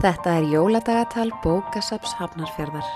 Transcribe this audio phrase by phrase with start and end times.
[0.00, 2.86] Þetta er jóladagatal bókasaps Hafnarfjörðar.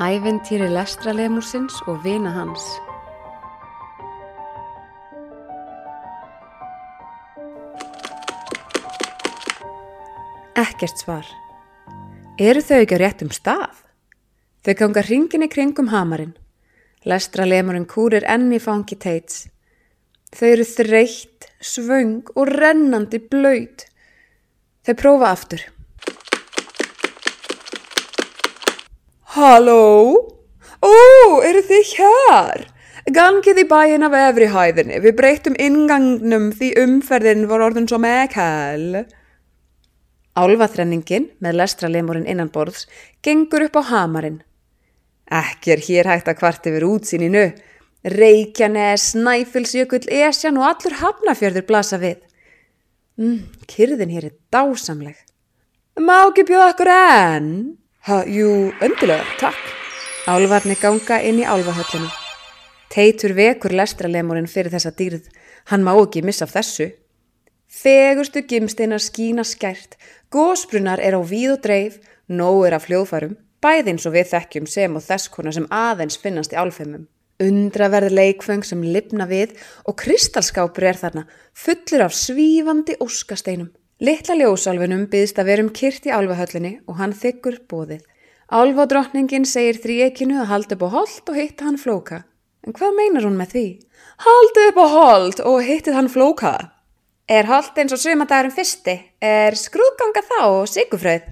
[0.00, 2.62] Æventýri lestralemusins og vina hans.
[10.56, 11.28] Ekkert svar.
[12.40, 13.84] Eru þau ekki á réttum stað?
[14.64, 16.32] Þau ganga hringin í kringum hamarinn.
[17.04, 19.50] Lestralemurinn kúrir enn í fangi teits.
[20.32, 23.84] Þau eru þreytt, svöng og rennandi blöyt.
[24.88, 25.68] Þau prófa aftur.
[29.32, 30.12] Halló?
[30.84, 30.92] Ó,
[31.40, 32.66] eru þið hér?
[33.16, 34.98] Gangið í bæin af efri hæðinni.
[35.00, 39.06] Við breytum ingangnum því umferðin var orðin svo meðkæl.
[40.36, 42.84] Álfaþrenningin með lestralemurinn innan borðs
[43.24, 44.42] gengur upp á hamarinn.
[45.32, 47.48] Ekki er hér hægt að kvart yfir útsýninu.
[48.04, 52.20] Reykjanes, Snæfellsjökull, Esjan og allur hafnafjörður blasa við.
[53.16, 55.16] Mm, kyrðin hér er dásamleg.
[55.96, 57.54] Má ekki bjóða okkur enn?
[58.02, 59.58] Ha, jú, öndilega, takk.
[60.26, 62.08] Álfarni ganga inn í álfahöllinu.
[62.90, 65.28] Teitur vekur lestralemurinn fyrir þessa dýrð.
[65.70, 66.88] Hann má ekki missa af þessu.
[67.70, 69.94] Fegustu gimsteinar skína skært,
[70.34, 74.66] gósbrunnar er á víð og dreif, nóg er af hljóðfærum, bæði eins og við þekkjum
[74.74, 77.06] sem og þess konar sem aðeins finnast í álfeimum.
[77.38, 79.54] Undraverð leikföng sem lifna við
[79.86, 83.70] og kristalskápur er þarna, fullur af svífandi óskasteinum.
[84.02, 88.00] Littla ljósálfunum byðist að verum kyrt í álfahöllinni og hann þykkur bóðið.
[88.50, 92.18] Álfadrottningin segir þríekinu að halda upp á hold og hitta hann flóka.
[92.66, 93.64] En hvað meinar hún með því?
[94.26, 96.52] Haldu upp á hold og hittið hann flóka.
[97.30, 98.96] Er hold eins og sömadagurinn fyrsti?
[99.22, 101.30] Er skrúðganga þá og sigufröð?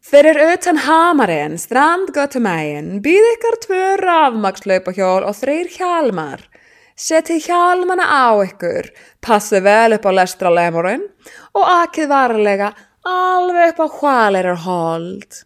[0.00, 6.40] Fyrir utan hamarinn, strandgötu megin, býð ykkar tvö rafmakslöpahjól og þrýr hjálmar.
[6.96, 8.86] Seti hjálmana á ykkur,
[9.20, 11.02] passi vel upp á lestralemurinn
[11.52, 12.70] og akið varlega
[13.04, 15.42] alveg upp á hvalir hold.